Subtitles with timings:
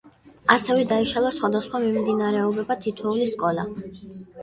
[0.53, 3.71] ასევე, დაიშალა სხვადასხვა მიმდინარეობად თითოეული სკოლა.